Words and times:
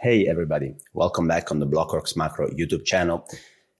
Hey, 0.00 0.28
everybody. 0.28 0.76
Welcome 0.92 1.26
back 1.26 1.50
on 1.50 1.58
the 1.58 1.66
Blockworks 1.66 2.16
Macro 2.16 2.48
YouTube 2.50 2.84
channel. 2.84 3.26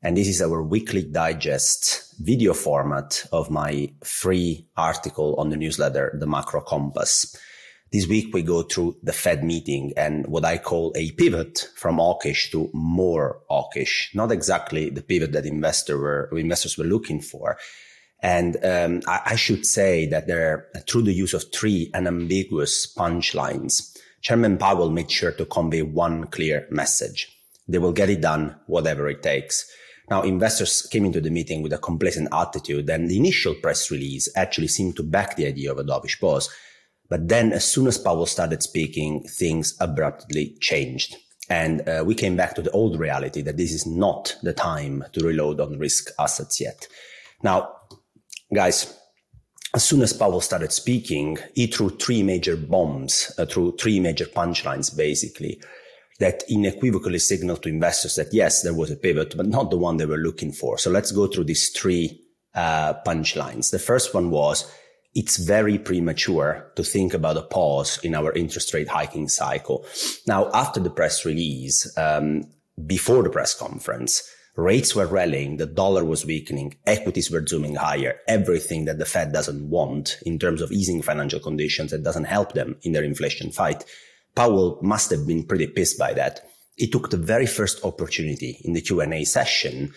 And 0.02 0.16
this 0.16 0.26
is 0.26 0.42
our 0.42 0.64
weekly 0.64 1.04
digest 1.04 2.12
video 2.18 2.54
format 2.54 3.24
of 3.30 3.52
my 3.52 3.92
free 4.02 4.66
article 4.76 5.36
on 5.36 5.50
the 5.50 5.56
newsletter, 5.56 6.18
The 6.18 6.26
Macro 6.26 6.60
Compass. 6.60 7.36
This 7.92 8.08
week 8.08 8.34
we 8.34 8.42
go 8.42 8.64
through 8.64 8.96
the 9.00 9.12
Fed 9.12 9.44
meeting 9.44 9.92
and 9.96 10.26
what 10.26 10.44
I 10.44 10.58
call 10.58 10.92
a 10.96 11.12
pivot 11.12 11.68
from 11.76 11.98
hawkish 11.98 12.50
to 12.50 12.68
more 12.72 13.38
hawkish. 13.48 14.10
Not 14.12 14.32
exactly 14.32 14.90
the 14.90 15.02
pivot 15.02 15.30
that 15.34 15.46
investor 15.46 15.98
were, 15.98 16.36
investors 16.36 16.76
were 16.76 16.82
looking 16.82 17.20
for. 17.20 17.58
And 18.20 18.56
um, 18.64 19.02
I, 19.06 19.20
I, 19.24 19.36
should 19.36 19.64
say 19.64 20.06
that 20.06 20.26
there, 20.26 20.66
through 20.88 21.02
the 21.02 21.12
use 21.12 21.32
of 21.32 21.44
three 21.54 21.92
unambiguous 21.94 22.92
punchlines, 22.92 23.96
Chairman 24.20 24.58
Powell 24.58 24.90
made 24.90 25.10
sure 25.10 25.32
to 25.32 25.44
convey 25.46 25.82
one 25.82 26.26
clear 26.26 26.66
message. 26.70 27.34
They 27.66 27.78
will 27.78 27.92
get 27.92 28.10
it 28.10 28.20
done, 28.20 28.56
whatever 28.66 29.08
it 29.08 29.22
takes. 29.22 29.70
Now, 30.10 30.22
investors 30.22 30.82
came 30.82 31.04
into 31.04 31.20
the 31.20 31.30
meeting 31.30 31.62
with 31.62 31.72
a 31.72 31.78
complacent 31.78 32.28
attitude, 32.32 32.88
and 32.88 33.10
the 33.10 33.18
initial 33.18 33.54
press 33.54 33.90
release 33.90 34.28
actually 34.34 34.68
seemed 34.68 34.96
to 34.96 35.02
back 35.02 35.36
the 35.36 35.46
idea 35.46 35.70
of 35.70 35.78
a 35.78 35.84
dovish 35.84 36.18
pause. 36.18 36.48
But 37.10 37.28
then, 37.28 37.52
as 37.52 37.64
soon 37.64 37.86
as 37.86 37.98
Powell 37.98 38.26
started 38.26 38.62
speaking, 38.62 39.22
things 39.24 39.76
abruptly 39.80 40.56
changed. 40.60 41.16
And 41.50 41.86
uh, 41.88 42.04
we 42.06 42.14
came 42.14 42.36
back 42.36 42.54
to 42.54 42.62
the 42.62 42.70
old 42.70 42.98
reality 42.98 43.42
that 43.42 43.56
this 43.56 43.72
is 43.72 43.86
not 43.86 44.36
the 44.42 44.52
time 44.52 45.04
to 45.12 45.26
reload 45.26 45.60
on 45.60 45.78
risk 45.78 46.10
assets 46.18 46.60
yet. 46.60 46.86
Now, 47.42 47.70
guys, 48.54 48.94
as 49.78 49.84
soon 49.84 50.02
as 50.02 50.12
Powell 50.12 50.40
started 50.40 50.72
speaking, 50.72 51.38
he 51.54 51.68
threw 51.68 51.90
three 51.90 52.24
major 52.24 52.56
bombs, 52.56 53.30
uh, 53.38 53.46
threw 53.46 53.76
three 53.76 54.00
major 54.00 54.24
punchlines, 54.24 54.90
basically 54.96 55.62
that 56.18 56.42
unequivocally 56.50 57.20
signaled 57.20 57.62
to 57.62 57.68
investors 57.68 58.16
that 58.16 58.34
yes, 58.34 58.62
there 58.62 58.74
was 58.74 58.90
a 58.90 58.96
pivot, 58.96 59.36
but 59.36 59.46
not 59.46 59.70
the 59.70 59.78
one 59.78 59.96
they 59.96 60.04
were 60.04 60.16
looking 60.16 60.50
for. 60.50 60.78
So 60.78 60.90
let's 60.90 61.12
go 61.12 61.28
through 61.28 61.44
these 61.44 61.70
three 61.70 62.20
uh, 62.56 62.94
punchlines. 63.06 63.70
The 63.70 63.78
first 63.78 64.12
one 64.12 64.32
was 64.32 64.68
it's 65.14 65.36
very 65.36 65.78
premature 65.78 66.72
to 66.74 66.82
think 66.82 67.14
about 67.14 67.36
a 67.36 67.42
pause 67.42 68.00
in 68.02 68.16
our 68.16 68.32
interest 68.32 68.74
rate 68.74 68.88
hiking 68.88 69.28
cycle. 69.28 69.86
Now, 70.26 70.50
after 70.54 70.80
the 70.80 70.90
press 70.90 71.24
release, 71.24 71.96
um, 71.96 72.50
before 72.84 73.22
the 73.22 73.30
press 73.30 73.54
conference, 73.54 74.28
rates 74.58 74.94
were 74.94 75.06
rallying, 75.06 75.56
the 75.56 75.66
dollar 75.66 76.04
was 76.04 76.26
weakening, 76.26 76.76
equities 76.84 77.30
were 77.30 77.46
zooming 77.46 77.76
higher, 77.76 78.18
everything 78.26 78.84
that 78.84 78.98
the 78.98 79.06
Fed 79.06 79.32
doesn't 79.32 79.70
want 79.70 80.18
in 80.26 80.38
terms 80.38 80.60
of 80.60 80.72
easing 80.72 81.00
financial 81.00 81.40
conditions 81.40 81.92
that 81.92 82.02
doesn't 82.02 82.24
help 82.24 82.52
them 82.52 82.76
in 82.82 82.92
their 82.92 83.04
inflation 83.04 83.50
fight 83.52 83.84
Powell 84.38 84.78
must 84.82 85.10
have 85.10 85.26
been 85.26 85.42
pretty 85.42 85.66
pissed 85.66 85.98
by 85.98 86.12
that. 86.12 86.48
He 86.76 86.88
took 86.88 87.10
the 87.10 87.16
very 87.16 87.46
first 87.46 87.84
opportunity 87.84 88.60
in 88.64 88.72
the 88.72 88.80
Q&A 88.80 89.24
session 89.24 89.92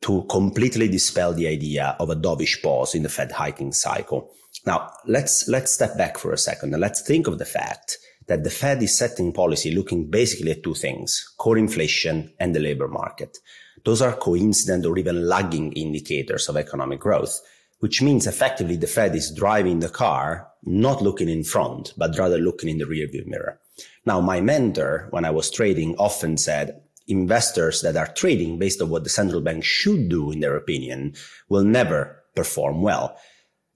to 0.00 0.24
completely 0.28 0.88
dispel 0.88 1.32
the 1.32 1.46
idea 1.46 1.96
of 2.00 2.10
a 2.10 2.16
dovish 2.16 2.60
pause 2.60 2.96
in 2.96 3.04
the 3.04 3.08
Fed 3.08 3.30
hiking 3.30 3.72
cycle. 3.72 4.32
Now, 4.66 4.90
let's, 5.06 5.46
let's 5.46 5.70
step 5.70 5.96
back 5.96 6.18
for 6.18 6.32
a 6.32 6.36
second 6.36 6.72
and 6.72 6.80
let's 6.80 7.00
think 7.00 7.28
of 7.28 7.38
the 7.38 7.44
fact 7.44 7.98
that 8.26 8.42
the 8.42 8.50
Fed 8.50 8.82
is 8.82 8.98
setting 8.98 9.32
policy 9.32 9.70
looking 9.70 10.10
basically 10.10 10.50
at 10.50 10.64
two 10.64 10.74
things, 10.74 11.34
core 11.38 11.56
inflation 11.56 12.34
and 12.40 12.56
the 12.56 12.60
labor 12.60 12.88
market. 12.88 13.38
Those 13.86 14.02
are 14.02 14.12
coincident 14.12 14.84
or 14.84 14.98
even 14.98 15.26
lagging 15.26 15.72
indicators 15.72 16.50
of 16.50 16.58
economic 16.58 17.00
growth 17.00 17.40
which 17.80 18.02
means 18.02 18.26
effectively 18.26 18.76
the 18.76 18.86
Fed 18.86 19.14
is 19.14 19.34
driving 19.34 19.80
the 19.80 19.88
car, 19.88 20.48
not 20.64 21.02
looking 21.02 21.28
in 21.28 21.44
front, 21.44 21.92
but 21.96 22.18
rather 22.18 22.38
looking 22.38 22.70
in 22.70 22.78
the 22.78 22.84
rearview 22.84 23.26
mirror. 23.26 23.60
Now, 24.06 24.20
my 24.20 24.40
mentor, 24.40 25.08
when 25.10 25.24
I 25.24 25.30
was 25.30 25.50
trading, 25.50 25.94
often 25.96 26.38
said, 26.38 26.80
investors 27.08 27.82
that 27.82 27.96
are 27.96 28.12
trading 28.14 28.58
based 28.58 28.80
on 28.80 28.88
what 28.88 29.04
the 29.04 29.10
central 29.10 29.40
bank 29.40 29.64
should 29.64 30.08
do, 30.08 30.30
in 30.32 30.40
their 30.40 30.56
opinion, 30.56 31.14
will 31.48 31.64
never 31.64 32.22
perform 32.34 32.82
well. 32.82 33.16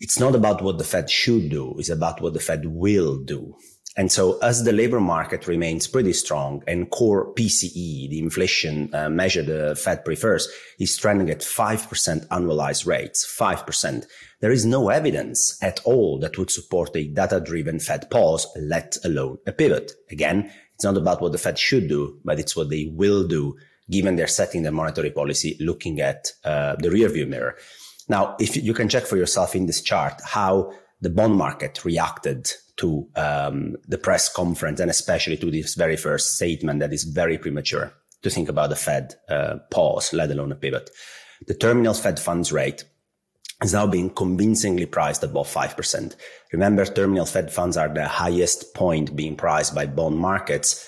It's 0.01 0.19
not 0.19 0.35
about 0.35 0.63
what 0.63 0.79
the 0.79 0.85
Fed 0.85 1.11
should 1.11 1.51
do. 1.51 1.75
It's 1.79 1.91
about 1.91 2.23
what 2.23 2.33
the 2.33 2.41
Fed 2.41 2.65
will 2.67 3.19
do. 3.19 3.55
And 4.01 4.11
so 4.11 4.39
as 4.39 4.65
the 4.65 4.73
labor 4.73 4.99
market 4.99 5.47
remains 5.47 5.87
pretty 5.87 6.15
strong 6.15 6.63
and 6.67 6.89
core 6.89 7.35
PCE, 7.35 8.09
the 8.09 8.19
inflation 8.19 8.89
uh, 8.95 9.11
measure 9.11 9.43
the 9.43 9.77
Fed 9.77 10.07
prefers, 10.07 10.49
is 10.79 10.97
trending 10.97 11.29
at 11.29 11.41
5% 11.41 12.27
annualized 12.29 12.87
rates, 12.87 13.31
5%. 13.39 14.07
There 14.41 14.53
is 14.53 14.65
no 14.65 14.89
evidence 14.89 15.63
at 15.63 15.81
all 15.85 16.19
that 16.21 16.39
would 16.39 16.51
support 16.51 16.97
a 16.97 17.09
data 17.09 17.43
driven 17.43 17.79
Fed 17.79 18.11
pause, 18.11 18.47
let 18.59 18.97
alone 19.05 19.37
a 19.47 19.53
pivot. 19.53 19.93
Again, 20.11 20.51
it's 20.75 20.85
not 20.85 20.97
about 20.97 21.21
what 21.21 21.33
the 21.33 21.39
Fed 21.39 21.59
should 21.59 21.87
do, 21.87 22.19
but 22.25 22.41
it's 22.41 22.57
what 22.57 22.71
they 22.71 22.91
will 22.95 23.29
do 23.29 23.55
given 23.91 24.17
they're 24.17 24.27
setting 24.29 24.63
their 24.63 24.73
monetary 24.73 25.11
policy 25.11 25.59
looking 25.61 26.01
at 26.01 26.29
uh, 26.43 26.75
the 26.77 26.89
rearview 26.89 27.29
mirror. 27.29 27.55
Now, 28.09 28.35
if 28.41 28.57
you 28.57 28.73
can 28.73 28.89
check 28.89 29.05
for 29.05 29.19
yourself 29.19 29.55
in 29.55 29.67
this 29.67 29.83
chart 29.83 30.23
how 30.25 30.73
the 31.01 31.11
bond 31.11 31.37
market 31.37 31.85
reacted 31.85 32.51
to 32.77 33.09
um, 33.17 33.77
the 33.87 33.99
press 33.99 34.33
conference 34.33 34.81
and 34.81 34.91
especially 34.91 35.37
to 35.37 35.51
this 35.51 35.75
very 35.75 35.97
first 35.97 36.37
statement 36.37 36.81
that 36.81 36.93
is 36.93 37.05
very 37.05 37.39
premature 37.39 37.93
to 38.23 38.31
think 38.31 38.49
about 38.49 38.71
the 38.71 38.77
Fed 38.77 39.15
uh, 39.29 39.57
pause, 39.71 40.13
let 40.13 40.31
alone 40.31 40.53
a 40.53 40.57
pivot. 40.57 40.91
The 41.47 41.55
terminal 41.55 41.95
Fed 41.95 42.21
funds 42.21 42.53
rate 42.53 42.85
is 43.63 43.73
now 43.73 43.87
being 43.87 44.11
convincingly 44.11 44.87
priced 44.87 45.23
above 45.23 45.53
5%. 45.53 46.17
Remember, 46.53 46.85
terminal 46.85 47.27
Fed 47.27 47.53
funds 47.53 47.77
are 47.77 47.93
the 47.93 48.09
highest 48.09 48.75
point 48.75 49.17
being 49.17 49.37
priced 49.37 49.75
by 49.75 49.87
bond 49.87 50.19
markets 50.19 50.87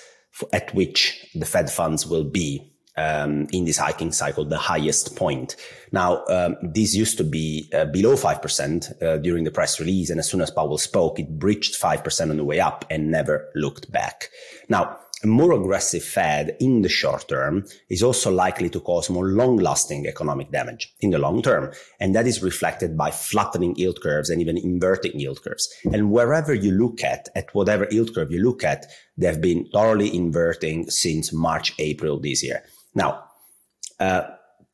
at 0.52 0.74
which 0.74 1.26
the 1.34 1.46
Fed 1.46 1.70
funds 1.70 2.06
will 2.06 2.24
be 2.24 2.71
um, 2.97 3.47
in 3.53 3.64
this 3.64 3.78
hiking 3.78 4.12
cycle, 4.12 4.44
the 4.44 4.58
highest 4.58 5.16
point. 5.16 5.56
Now, 5.92 6.25
um, 6.26 6.56
this 6.62 6.94
used 6.94 7.16
to 7.19 7.25
be 7.25 7.69
uh, 7.72 7.86
below 7.86 8.14
5% 8.14 9.03
uh, 9.03 9.19
during 9.19 9.44
the 9.44 9.50
press 9.50 9.80
release. 9.80 10.10
And 10.10 10.19
as 10.19 10.28
soon 10.28 10.41
as 10.41 10.50
Powell 10.50 10.78
spoke, 10.78 11.19
it 11.19 11.38
breached 11.38 11.81
5% 11.81 12.31
on 12.31 12.36
the 12.36 12.44
way 12.44 12.60
up 12.60 12.84
and 12.91 13.10
never 13.10 13.50
looked 13.54 13.91
back. 13.91 14.28
Now, 14.69 14.98
a 15.22 15.26
more 15.28 15.52
aggressive 15.52 16.02
Fed 16.02 16.56
in 16.58 16.82
the 16.82 16.88
short 16.88 17.28
term 17.28 17.64
is 17.88 18.02
also 18.02 18.32
likely 18.32 18.69
to 18.70 18.81
cause 18.81 19.08
more 19.08 19.26
long 19.26 19.56
lasting 19.56 20.06
economic 20.06 20.50
damage 20.50 20.92
in 21.00 21.10
the 21.10 21.19
long 21.19 21.42
term. 21.42 21.72
And 22.00 22.12
that 22.16 22.26
is 22.26 22.42
reflected 22.42 22.97
by 22.97 23.12
flattening 23.12 23.76
yield 23.76 24.00
curves 24.02 24.31
and 24.31 24.41
even 24.41 24.58
inverting 24.58 25.19
yield 25.20 25.41
curves. 25.42 25.72
And 25.92 26.10
wherever 26.10 26.52
you 26.52 26.72
look 26.72 27.04
at, 27.04 27.28
at 27.36 27.54
whatever 27.54 27.86
yield 27.91 28.12
curve 28.14 28.32
you 28.32 28.42
look 28.42 28.64
at, 28.64 28.86
they've 29.16 29.41
been 29.41 29.66
thoroughly 29.72 30.12
inverting 30.12 30.91
since 30.91 31.32
March, 31.32 31.72
April 31.78 32.19
this 32.19 32.42
year. 32.42 32.64
Now, 32.94 33.25
uh, 33.98 34.22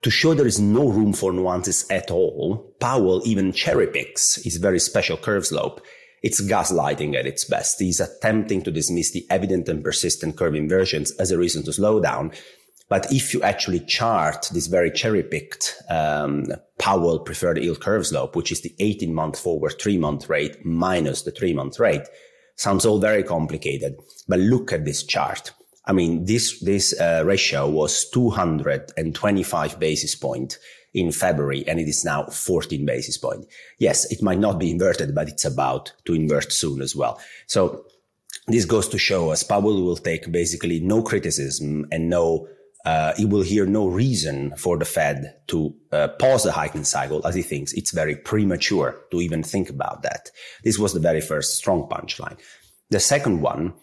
to 0.03 0.11
show 0.11 0.34
there 0.34 0.47
is 0.47 0.61
no 0.61 0.89
room 0.89 1.12
for 1.12 1.33
nuances 1.33 1.84
at 1.91 2.11
all, 2.11 2.75
Powell 2.81 3.23
even 3.25 3.53
cherry 3.53 3.89
picks 3.89 4.37
his 4.37 4.56
very 4.56 4.79
special 4.79 5.17
curve 5.17 5.47
slope. 5.47 5.81
It's 6.23 6.41
gaslighting 6.41 7.15
at 7.15 7.27
its 7.27 7.45
best. 7.45 7.81
He's 7.81 8.01
attempting 8.01 8.62
to 8.62 8.71
dismiss 8.71 9.12
the 9.12 9.27
evident 9.31 9.69
and 9.69 9.83
persistent 9.83 10.37
curve 10.37 10.55
inversions 10.55 11.12
as 11.12 11.31
a 11.31 11.39
reason 11.39 11.62
to 11.65 11.73
slow 11.73 12.01
down. 12.01 12.33
But 12.89 13.12
if 13.12 13.34
you 13.34 13.43
actually 13.43 13.81
chart 13.81 14.49
this 14.53 14.67
very 14.67 14.91
cherry 14.91 15.23
picked 15.23 15.77
um, 15.91 16.47
Powell 16.78 17.19
preferred 17.19 17.59
yield 17.59 17.81
curve 17.81 18.07
slope, 18.07 18.34
which 18.34 18.51
is 18.51 18.62
the 18.62 18.75
18 18.78 19.12
month 19.12 19.39
forward 19.39 19.75
three 19.81 19.99
month 19.99 20.28
rate 20.28 20.65
minus 20.65 21.23
the 21.23 21.31
three 21.31 21.53
month 21.53 21.78
rate, 21.78 22.03
sounds 22.57 22.87
all 22.87 22.99
very 22.99 23.23
complicated. 23.23 23.97
But 24.27 24.41
look 24.41 24.73
at 24.73 24.84
this 24.84 25.03
chart. 25.03 25.53
I 25.88 25.93
mean, 25.93 26.26
this, 26.26 26.60
this 26.60 26.99
uh, 27.00 27.22
ratio 27.25 27.69
was 27.69 28.09
225 28.10 29.81
basis 29.81 30.15
point 30.15 30.59
in 30.93 31.10
February 31.12 31.66
and 31.66 31.81
it 31.81 31.88
is 31.88 32.04
now 32.04 32.25
14 32.25 32.84
basis 32.84 33.16
point. 33.16 33.47
Yes, 33.78 34.10
it 34.12 34.22
might 34.22 34.38
not 34.38 34.59
be 34.59 34.71
inverted, 34.71 35.15
but 35.15 35.28
it's 35.28 35.47
about 35.47 35.93
to 36.04 36.15
invert 36.15 36.53
soon 36.53 36.82
as 36.82 36.94
well. 36.94 37.19
So 37.47 37.87
this 38.47 38.66
goes 38.66 38.89
to 38.89 38.98
show 38.98 39.30
us 39.30 39.42
Powell 39.42 39.83
will 39.83 39.97
take 39.97 40.30
basically 40.30 40.80
no 40.80 41.03
criticism 41.03 41.86
and 41.91 42.10
no 42.10 42.48
uh, 42.84 43.13
he 43.16 43.24
will 43.24 43.42
hear 43.42 43.66
no 43.66 43.86
reason 43.86 44.54
for 44.57 44.78
the 44.78 44.84
Fed 44.84 45.34
to 45.48 45.74
uh, 45.92 46.09
pause 46.21 46.45
the 46.45 46.53
hiking 46.53 46.84
cycle 46.84 47.27
as 47.27 47.34
he 47.34 47.42
thinks 47.42 47.72
it's 47.72 47.91
very 47.91 48.16
premature 48.16 49.04
to 49.10 49.21
even 49.21 49.42
think 49.42 49.68
about 49.68 50.03
that. 50.03 50.30
This 50.65 50.78
was 50.78 50.95
the 50.95 51.01
very 51.01 51.21
first 51.21 51.57
strong 51.57 51.89
punchline. 51.89 52.39
The 52.89 53.01
second 53.01 53.42
one 53.42 53.74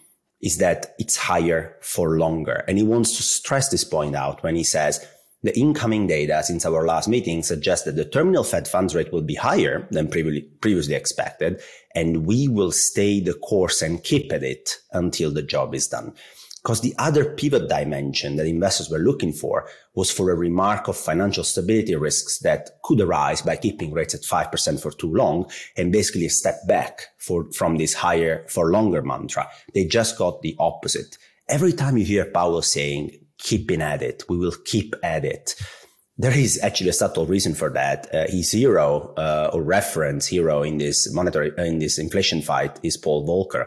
is 0.42 0.58
that 0.58 0.94
it's 0.98 1.16
higher 1.16 1.76
for 1.80 2.18
longer. 2.18 2.64
And 2.68 2.78
he 2.78 2.84
wants 2.84 3.16
to 3.16 3.22
stress 3.22 3.68
this 3.68 3.84
point 3.84 4.14
out 4.14 4.42
when 4.42 4.56
he 4.56 4.64
says 4.64 5.04
the 5.42 5.58
incoming 5.58 6.06
data 6.06 6.42
since 6.42 6.66
our 6.66 6.86
last 6.86 7.08
meeting 7.08 7.42
suggests 7.42 7.84
that 7.84 7.96
the 7.96 8.04
terminal 8.04 8.44
Fed 8.44 8.66
funds 8.66 8.94
rate 8.94 9.12
will 9.12 9.22
be 9.22 9.34
higher 9.34 9.86
than 9.90 10.08
previously 10.08 10.94
expected. 10.94 11.60
And 11.94 12.26
we 12.26 12.48
will 12.48 12.72
stay 12.72 13.20
the 13.20 13.34
course 13.34 13.80
and 13.80 14.02
keep 14.02 14.32
at 14.32 14.42
it 14.42 14.76
until 14.92 15.30
the 15.30 15.42
job 15.42 15.74
is 15.74 15.88
done. 15.88 16.14
Because 16.66 16.80
the 16.80 16.96
other 16.98 17.24
pivot 17.24 17.68
dimension 17.68 18.34
that 18.34 18.46
investors 18.48 18.90
were 18.90 18.98
looking 18.98 19.32
for 19.32 19.68
was 19.94 20.10
for 20.10 20.32
a 20.32 20.34
remark 20.34 20.88
of 20.88 20.96
financial 20.96 21.44
stability 21.44 21.94
risks 21.94 22.40
that 22.40 22.70
could 22.82 23.00
arise 23.00 23.40
by 23.40 23.54
keeping 23.54 23.92
rates 23.92 24.16
at 24.16 24.22
5% 24.22 24.82
for 24.82 24.90
too 24.90 25.14
long 25.14 25.48
and 25.76 25.92
basically 25.92 26.26
a 26.26 26.28
step 26.28 26.56
back 26.66 27.02
for, 27.18 27.46
from 27.52 27.76
this 27.76 27.94
higher 27.94 28.44
for 28.48 28.72
longer 28.72 29.00
mantra. 29.00 29.48
They 29.74 29.84
just 29.84 30.18
got 30.18 30.42
the 30.42 30.56
opposite. 30.58 31.18
every 31.48 31.72
time 31.72 31.98
you 31.98 32.04
hear 32.04 32.24
Powell 32.24 32.62
saying, 32.62 33.12
keeping 33.38 33.80
at 33.80 34.02
it, 34.02 34.24
we 34.28 34.36
will 34.36 34.56
keep 34.64 34.96
at 35.04 35.24
it. 35.24 35.54
There 36.18 36.36
is 36.36 36.58
actually 36.64 36.90
a 36.90 36.94
subtle 36.94 37.26
reason 37.26 37.54
for 37.54 37.70
that. 37.70 38.12
Uh, 38.12 38.24
his 38.26 38.50
hero 38.50 39.14
uh, 39.16 39.50
or 39.52 39.62
reference 39.62 40.26
hero 40.26 40.64
in 40.64 40.78
this 40.78 41.12
monetary 41.12 41.52
in 41.58 41.78
this 41.78 41.96
inflation 41.96 42.42
fight 42.42 42.80
is 42.82 42.96
Paul 42.96 43.24
Volcker, 43.24 43.66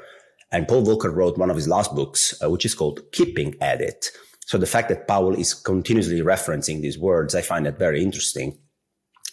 and 0.52 0.68
Paul 0.68 0.86
Volcker 0.86 1.14
wrote 1.14 1.38
one 1.38 1.50
of 1.50 1.56
his 1.56 1.68
last 1.68 1.94
books, 1.96 2.34
uh, 2.44 2.50
which 2.50 2.66
is 2.66 2.76
called 2.76 3.02
"Keeping 3.12 3.56
at 3.62 3.82
It." 3.82 4.12
So 4.46 4.58
the 4.58 4.66
fact 4.66 4.90
that 4.90 5.08
Powell 5.08 5.36
is 5.36 5.54
continuously 5.54 6.22
referencing 6.22 6.82
these 6.82 6.98
words, 6.98 7.36
I 7.36 7.42
find 7.42 7.66
that 7.66 7.78
very 7.78 8.02
interesting. 8.02 8.58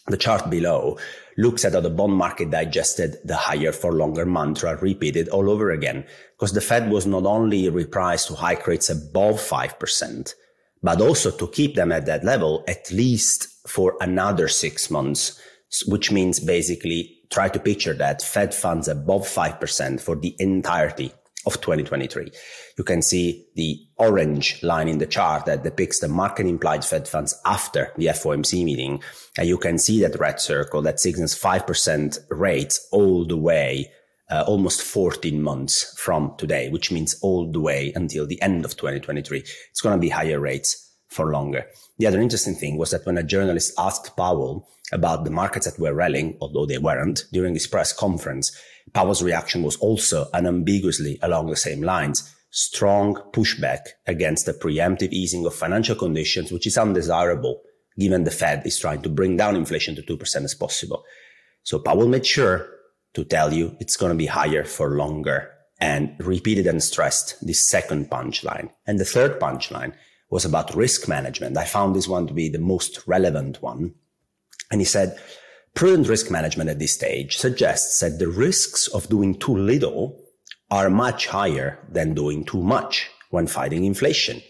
The 0.08 0.16
chart 0.16 0.50
below 0.50 0.98
looks 1.36 1.64
at 1.64 1.72
how 1.72 1.80
the 1.80 1.90
bond 1.90 2.12
market 2.12 2.50
digested 2.50 3.16
the 3.24 3.36
higher 3.36 3.72
for 3.72 3.92
longer 3.92 4.24
mantra 4.24 4.76
repeated 4.76 5.28
all 5.30 5.50
over 5.50 5.70
again, 5.70 6.04
because 6.36 6.52
the 6.52 6.60
Fed 6.60 6.90
was 6.90 7.06
not 7.06 7.24
only 7.24 7.64
repriced 7.64 8.28
to 8.28 8.34
hike 8.34 8.66
rates 8.66 8.88
above 8.88 9.36
5%, 9.36 10.34
but 10.82 11.00
also 11.00 11.30
to 11.30 11.48
keep 11.48 11.74
them 11.74 11.90
at 11.92 12.06
that 12.06 12.22
level 12.22 12.62
at 12.68 12.90
least 12.92 13.48
for 13.66 13.96
another 14.00 14.48
six 14.48 14.90
months, 14.90 15.40
which 15.86 16.12
means 16.12 16.38
basically 16.38 17.15
try 17.30 17.48
to 17.48 17.58
picture 17.58 17.94
that 17.94 18.22
Fed 18.22 18.54
funds 18.54 18.88
above 18.88 19.22
5% 19.22 20.00
for 20.00 20.16
the 20.16 20.34
entirety 20.38 21.12
of 21.46 21.60
2023. 21.60 22.30
You 22.76 22.84
can 22.84 23.02
see 23.02 23.46
the 23.54 23.78
orange 23.96 24.62
line 24.62 24.88
in 24.88 24.98
the 24.98 25.06
chart 25.06 25.46
that 25.46 25.62
depicts 25.62 26.00
the 26.00 26.08
market 26.08 26.46
implied 26.46 26.84
Fed 26.84 27.06
funds 27.06 27.40
after 27.46 27.92
the 27.96 28.06
FOMC 28.06 28.64
meeting. 28.64 29.02
And 29.38 29.48
you 29.48 29.56
can 29.56 29.78
see 29.78 30.00
that 30.00 30.18
red 30.18 30.40
circle 30.40 30.82
that 30.82 31.00
signals 31.00 31.40
5% 31.40 32.18
rates 32.30 32.86
all 32.90 33.24
the 33.24 33.36
way 33.36 33.90
uh, 34.28 34.42
almost 34.46 34.82
14 34.82 35.40
months 35.40 35.94
from 35.98 36.34
today, 36.36 36.68
which 36.68 36.90
means 36.90 37.16
all 37.22 37.50
the 37.50 37.60
way 37.60 37.92
until 37.94 38.26
the 38.26 38.42
end 38.42 38.64
of 38.64 38.76
2023. 38.76 39.38
It's 39.38 39.80
going 39.80 39.94
to 39.94 40.00
be 40.00 40.08
higher 40.08 40.40
rates 40.40 40.82
for 41.08 41.30
longer. 41.30 41.66
The 41.98 42.08
other 42.08 42.20
interesting 42.20 42.56
thing 42.56 42.76
was 42.76 42.90
that 42.90 43.06
when 43.06 43.18
a 43.18 43.22
journalist 43.22 43.72
asked 43.78 44.16
Powell 44.16 44.68
about 44.92 45.24
the 45.24 45.30
markets 45.30 45.66
that 45.66 45.78
were 45.80 45.94
rallying, 45.94 46.36
although 46.40 46.66
they 46.66 46.78
weren't, 46.78 47.24
during 47.32 47.54
his 47.54 47.66
press 47.66 47.92
conference, 47.92 48.56
Powell's 48.92 49.22
reaction 49.22 49.62
was 49.62 49.76
also 49.76 50.28
unambiguously 50.32 51.18
along 51.22 51.50
the 51.50 51.56
same 51.56 51.82
lines. 51.82 52.32
Strong 52.50 53.16
pushback 53.32 53.80
against 54.06 54.46
the 54.46 54.52
preemptive 54.54 55.12
easing 55.12 55.44
of 55.44 55.54
financial 55.54 55.96
conditions, 55.96 56.52
which 56.52 56.66
is 56.66 56.78
undesirable 56.78 57.60
given 57.98 58.24
the 58.24 58.30
Fed 58.30 58.66
is 58.66 58.78
trying 58.78 59.02
to 59.02 59.08
bring 59.08 59.36
down 59.36 59.56
inflation 59.56 59.94
to 59.96 60.02
2% 60.02 60.44
as 60.44 60.54
possible. 60.54 61.04
So 61.62 61.78
Powell 61.78 62.08
made 62.08 62.26
sure 62.26 62.68
to 63.14 63.24
tell 63.24 63.52
you 63.52 63.76
it's 63.80 63.96
going 63.96 64.12
to 64.12 64.18
be 64.18 64.26
higher 64.26 64.64
for 64.64 64.90
longer 64.96 65.50
and 65.80 66.14
repeated 66.18 66.66
and 66.66 66.82
stressed 66.82 67.36
this 67.46 67.68
second 67.68 68.10
punchline. 68.10 68.70
And 68.86 68.98
the 68.98 69.04
third 69.04 69.40
punchline 69.40 69.94
was 70.30 70.44
about 70.44 70.74
risk 70.74 71.08
management. 71.08 71.56
I 71.56 71.64
found 71.64 71.94
this 71.94 72.08
one 72.08 72.26
to 72.26 72.34
be 72.34 72.48
the 72.48 72.58
most 72.58 73.06
relevant 73.06 73.62
one. 73.62 73.94
And 74.70 74.80
he 74.80 74.84
said, 74.84 75.18
Prudent 75.74 76.08
risk 76.08 76.30
management 76.30 76.70
at 76.70 76.78
this 76.78 76.94
stage 76.94 77.36
suggests 77.36 78.00
that 78.00 78.18
the 78.18 78.28
risks 78.28 78.88
of 78.88 79.08
doing 79.08 79.38
too 79.38 79.54
little 79.56 80.18
are 80.70 80.88
much 80.88 81.26
higher 81.26 81.78
than 81.90 82.14
doing 82.14 82.44
too 82.44 82.62
much 82.62 83.10
when 83.30 83.46
fighting 83.46 83.84
inflation. 83.84 84.40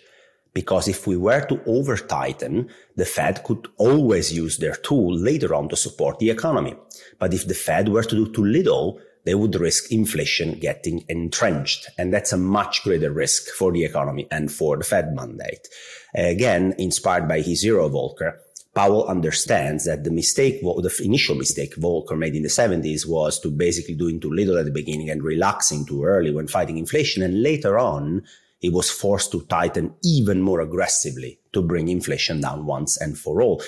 Because 0.54 0.88
if 0.88 1.06
we 1.06 1.16
were 1.16 1.44
to 1.46 1.60
over 1.66 1.96
tighten, 1.96 2.70
the 2.94 3.04
Fed 3.04 3.42
could 3.44 3.68
always 3.76 4.32
use 4.32 4.56
their 4.56 4.76
tool 4.76 5.14
later 5.14 5.54
on 5.54 5.68
to 5.68 5.76
support 5.76 6.18
the 6.18 6.30
economy. 6.30 6.74
But 7.18 7.34
if 7.34 7.46
the 7.46 7.54
Fed 7.54 7.88
were 7.88 8.04
to 8.04 8.24
do 8.24 8.32
too 8.32 8.44
little, 8.44 9.00
they 9.24 9.34
would 9.34 9.56
risk 9.56 9.92
inflation 9.92 10.58
getting 10.60 11.04
entrenched. 11.08 11.90
And 11.98 12.14
that's 12.14 12.32
a 12.32 12.38
much 12.38 12.84
greater 12.84 13.10
risk 13.10 13.48
for 13.48 13.72
the 13.72 13.84
economy 13.84 14.28
and 14.30 14.50
for 14.50 14.78
the 14.78 14.84
Fed 14.84 15.12
mandate. 15.14 15.68
Again, 16.14 16.74
inspired 16.78 17.28
by 17.28 17.40
his 17.40 17.62
hero 17.62 17.90
Volcker, 17.90 18.38
Powell 18.76 19.08
understands 19.08 19.86
that 19.86 20.04
the 20.04 20.10
mistake, 20.10 20.60
the 20.60 21.00
initial 21.02 21.34
mistake 21.34 21.74
Volcker 21.76 22.16
made 22.16 22.34
in 22.34 22.42
the 22.42 22.48
70s 22.48 23.08
was 23.08 23.40
to 23.40 23.50
basically 23.50 23.94
doing 23.94 24.20
too 24.20 24.30
little 24.30 24.58
at 24.58 24.66
the 24.66 24.70
beginning 24.70 25.08
and 25.08 25.22
relaxing 25.22 25.86
too 25.86 26.04
early 26.04 26.30
when 26.30 26.46
fighting 26.46 26.76
inflation. 26.76 27.22
And 27.22 27.42
later 27.42 27.78
on, 27.78 28.22
he 28.58 28.68
was 28.68 28.90
forced 28.90 29.32
to 29.32 29.46
tighten 29.46 29.94
even 30.04 30.42
more 30.42 30.60
aggressively 30.60 31.40
to 31.54 31.62
bring 31.62 31.88
inflation 31.88 32.42
down 32.42 32.66
once 32.66 33.00
and 33.00 33.16
for 33.16 33.40
all. 33.40 33.62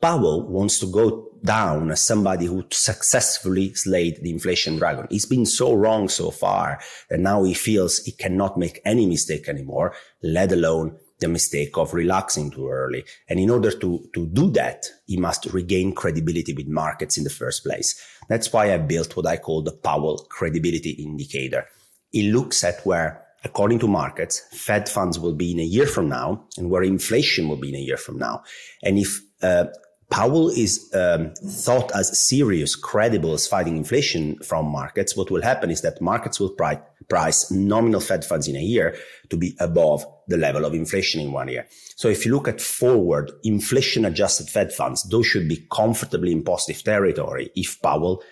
Powell 0.00 0.46
wants 0.46 0.78
to 0.78 0.86
go 0.86 1.32
down 1.42 1.90
as 1.90 2.02
somebody 2.02 2.46
who 2.46 2.64
successfully 2.70 3.74
slayed 3.74 4.22
the 4.22 4.30
inflation 4.30 4.76
dragon. 4.76 5.08
He's 5.10 5.26
been 5.26 5.46
so 5.46 5.74
wrong 5.74 6.08
so 6.08 6.30
far 6.30 6.80
that 7.10 7.18
now 7.18 7.42
he 7.42 7.54
feels 7.54 7.98
he 7.98 8.12
cannot 8.12 8.56
make 8.56 8.80
any 8.84 9.06
mistake 9.06 9.48
anymore, 9.48 9.96
let 10.22 10.52
alone 10.52 10.96
the 11.24 11.28
mistake 11.28 11.76
of 11.76 11.94
relaxing 11.94 12.50
too 12.50 12.68
early. 12.68 13.04
And 13.28 13.40
in 13.40 13.50
order 13.50 13.72
to, 13.78 14.08
to 14.14 14.26
do 14.26 14.50
that, 14.52 14.86
he 15.06 15.16
must 15.16 15.46
regain 15.46 15.94
credibility 15.94 16.52
with 16.52 16.68
markets 16.68 17.16
in 17.18 17.24
the 17.24 17.30
first 17.30 17.64
place. 17.64 18.00
That's 18.28 18.52
why 18.52 18.72
I 18.72 18.78
built 18.78 19.16
what 19.16 19.26
I 19.26 19.36
call 19.36 19.62
the 19.62 19.72
Powell 19.72 20.26
credibility 20.30 20.90
indicator. 20.90 21.66
It 22.12 22.32
looks 22.32 22.62
at 22.62 22.84
where, 22.86 23.24
according 23.42 23.80
to 23.80 23.88
markets, 23.88 24.42
Fed 24.52 24.88
funds 24.88 25.18
will 25.18 25.34
be 25.34 25.50
in 25.52 25.60
a 25.60 25.64
year 25.76 25.86
from 25.86 26.08
now 26.08 26.44
and 26.56 26.70
where 26.70 26.82
inflation 26.82 27.48
will 27.48 27.56
be 27.56 27.70
in 27.70 27.76
a 27.76 27.86
year 27.88 27.96
from 27.96 28.18
now. 28.18 28.44
And 28.82 28.98
if 28.98 29.20
uh, 29.42 29.66
Powell 30.10 30.50
is 30.50 30.90
um, 30.94 31.32
thought 31.34 31.90
as 31.94 32.18
serious, 32.18 32.76
credible 32.76 33.32
as 33.32 33.46
fighting 33.46 33.76
inflation 33.76 34.38
from 34.40 34.66
markets. 34.66 35.16
What 35.16 35.30
will 35.30 35.42
happen 35.42 35.70
is 35.70 35.80
that 35.80 36.00
markets 36.00 36.38
will 36.38 36.50
price, 36.50 36.78
price 37.08 37.50
nominal 37.50 38.00
Fed 38.00 38.24
funds 38.24 38.46
in 38.46 38.56
a 38.56 38.60
year 38.60 38.96
to 39.30 39.36
be 39.36 39.56
above 39.60 40.06
the 40.28 40.36
level 40.36 40.64
of 40.64 40.74
inflation 40.74 41.20
in 41.20 41.32
one 41.32 41.48
year. 41.48 41.66
So 41.96 42.08
if 42.08 42.24
you 42.24 42.34
look 42.34 42.48
at 42.48 42.60
forward 42.60 43.32
inflation 43.42 44.04
adjusted 44.04 44.48
Fed 44.48 44.72
funds, 44.72 45.02
those 45.08 45.26
should 45.26 45.48
be 45.48 45.66
comfortably 45.72 46.32
in 46.32 46.44
positive 46.44 46.82
territory 46.82 47.50
if 47.54 47.80
Powell 47.82 48.22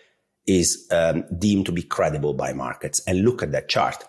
is 0.46 0.88
um, 0.90 1.24
deemed 1.38 1.66
to 1.66 1.72
be 1.72 1.82
credible 1.82 2.34
by 2.34 2.52
markets. 2.52 3.00
And 3.06 3.24
look 3.24 3.42
at 3.42 3.52
that 3.52 3.68
chart. 3.68 4.04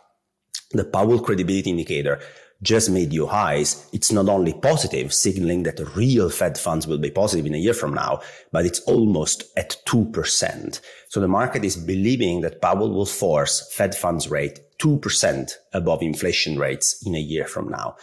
The 0.71 0.85
Powell 0.85 1.19
credibility 1.19 1.69
indicator 1.69 2.19
just 2.63 2.89
made 2.89 3.09
new 3.09 3.27
highs, 3.27 3.87
it's 3.93 4.11
not 4.11 4.29
only 4.29 4.53
positive, 4.53 5.13
signaling 5.13 5.63
that 5.63 5.79
real 5.95 6.29
Fed 6.29 6.57
funds 6.57 6.87
will 6.87 6.97
be 6.97 7.11
positive 7.11 7.45
in 7.45 7.53
a 7.53 7.59
year 7.59 7.73
from 7.73 7.93
now, 7.93 8.21
but 8.51 8.65
it's 8.65 8.79
almost 8.81 9.43
at 9.57 9.77
2%. 9.85 10.79
So 11.09 11.19
the 11.19 11.27
market 11.27 11.63
is 11.63 11.75
believing 11.75 12.41
that 12.41 12.61
Powell 12.61 12.91
will 12.91 13.05
force 13.05 13.69
Fed 13.73 13.93
funds 13.93 14.29
rate 14.29 14.59
2% 14.79 15.51
above 15.73 16.01
inflation 16.01 16.57
rates 16.57 17.05
in 17.05 17.15
a 17.15 17.19
year 17.19 17.45
from 17.45 17.69
now. 17.69 17.95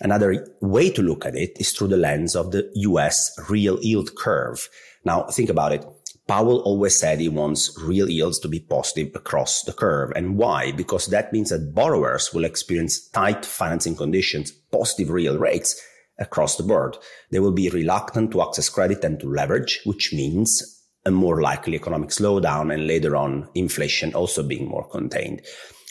Another 0.00 0.46
way 0.60 0.90
to 0.90 1.02
look 1.02 1.26
at 1.26 1.36
it 1.36 1.56
is 1.60 1.72
through 1.72 1.88
the 1.88 1.96
lens 1.96 2.34
of 2.34 2.52
the 2.52 2.70
US 2.74 3.38
real 3.48 3.78
yield 3.80 4.14
curve. 4.16 4.68
Now 5.04 5.24
think 5.24 5.50
about 5.50 5.72
it. 5.72 5.84
Powell 6.30 6.60
always 6.60 6.96
said 6.96 7.18
he 7.18 7.28
wants 7.28 7.76
real 7.82 8.08
yields 8.08 8.38
to 8.38 8.46
be 8.46 8.60
positive 8.60 9.16
across 9.16 9.62
the 9.62 9.72
curve. 9.72 10.12
And 10.14 10.38
why? 10.38 10.70
Because 10.70 11.06
that 11.08 11.32
means 11.32 11.50
that 11.50 11.74
borrowers 11.74 12.32
will 12.32 12.44
experience 12.44 13.08
tight 13.08 13.44
financing 13.44 13.96
conditions, 13.96 14.52
positive 14.52 15.10
real 15.10 15.38
rates 15.38 15.84
across 16.20 16.54
the 16.54 16.62
board. 16.62 16.96
They 17.32 17.40
will 17.40 17.50
be 17.50 17.68
reluctant 17.68 18.30
to 18.30 18.42
access 18.42 18.68
credit 18.68 19.02
and 19.02 19.18
to 19.18 19.26
leverage, 19.28 19.80
which 19.84 20.12
means 20.12 20.80
a 21.04 21.10
more 21.10 21.42
likely 21.42 21.74
economic 21.74 22.10
slowdown 22.10 22.72
and 22.72 22.86
later 22.86 23.16
on 23.16 23.48
inflation 23.56 24.14
also 24.14 24.44
being 24.44 24.68
more 24.68 24.88
contained. 24.88 25.42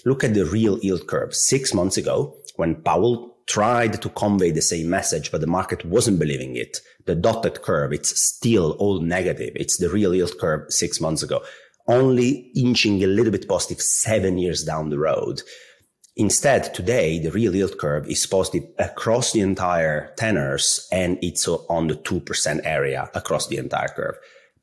Look 0.06 0.24
at 0.24 0.36
the 0.36 0.46
real 0.46 0.80
yield 0.80 1.06
curve. 1.06 1.36
Six 1.36 1.74
months 1.74 1.98
ago, 1.98 2.38
when 2.56 2.82
Powell 2.82 3.36
tried 3.50 4.00
to 4.00 4.10
convey 4.10 4.52
the 4.52 4.62
same 4.62 4.90
message, 4.90 5.32
but 5.32 5.42
the 5.42 5.48
market 5.48 5.84
wasn't 5.84 6.20
believing 6.20 6.56
it. 6.56 6.78
The 7.06 7.16
dotted 7.16 7.64
curve, 7.64 7.92
it's 7.92 8.22
still 8.22 8.74
all 8.74 9.02
negative. 9.02 9.54
It's 9.56 9.78
the 9.78 9.90
real 9.90 10.14
yield 10.14 10.38
curve 10.40 10.72
six 10.72 11.02
months 11.02 11.24
ago, 11.24 11.42
only 11.88 12.52
inching 12.56 13.04
a 13.04 13.08
little 13.08 13.32
bit 13.32 13.48
positive 13.50 13.82
seven 13.82 14.38
years 14.38 14.64
down 14.64 14.92
the 14.92 15.00
road. 15.00 15.42
Instead, 16.16 16.74
today, 16.76 17.18
the 17.18 17.32
real 17.32 17.56
yield 17.56 17.80
curve 17.80 18.08
is 18.08 18.26
positive 18.28 18.70
across 18.78 19.32
the 19.32 19.42
entire 19.42 20.14
tenors 20.16 20.88
and 20.92 21.18
it's 21.24 21.48
on 21.48 21.88
the 21.88 21.96
2% 21.96 22.62
area 22.64 23.10
across 23.16 23.48
the 23.48 23.58
entire 23.58 23.88
curve. 23.88 24.16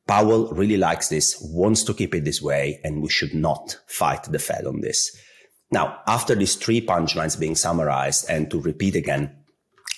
Powell 0.06 0.52
really 0.52 0.76
likes 0.76 1.08
this, 1.08 1.36
wants 1.40 1.82
to 1.82 1.94
keep 1.94 2.14
it 2.14 2.24
this 2.24 2.40
way, 2.40 2.80
and 2.84 3.02
we 3.02 3.08
should 3.08 3.34
not 3.34 3.76
fight 3.88 4.22
the 4.24 4.38
Fed 4.38 4.64
on 4.64 4.80
this. 4.80 5.16
Now, 5.70 6.00
after 6.06 6.34
these 6.34 6.54
three 6.54 6.80
punchlines 6.80 7.38
being 7.38 7.56
summarized 7.56 8.26
and 8.28 8.50
to 8.50 8.60
repeat 8.60 8.94
again, 8.94 9.34